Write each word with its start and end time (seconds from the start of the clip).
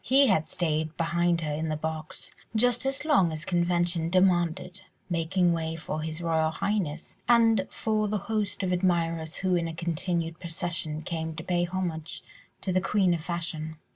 He 0.03 0.25
had 0.25 0.47
stayed 0.47 0.97
beside 0.97 1.41
her 1.41 1.53
in 1.53 1.69
the 1.69 1.75
box 1.77 2.31
just 2.55 2.87
as 2.87 3.05
long 3.05 3.31
as 3.31 3.45
convention 3.45 4.09
demanded, 4.09 4.81
making 5.11 5.53
way 5.53 5.75
for 5.75 6.01
His 6.01 6.19
Royal 6.21 6.49
Highness, 6.49 7.17
and 7.29 7.67
for 7.69 8.07
the 8.07 8.17
host 8.17 8.63
of 8.63 8.71
admirers 8.73 9.35
who 9.35 9.53
in 9.55 9.67
a 9.67 9.75
continued 9.75 10.39
procession 10.39 11.03
came 11.03 11.35
to 11.35 11.43
pay 11.43 11.65
homage 11.65 12.23
to 12.61 12.73
the 12.73 12.81
queen 12.81 13.13
of 13.13 13.23
fashion. 13.23 13.77